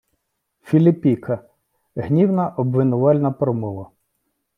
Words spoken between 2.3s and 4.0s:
обвинувальна промова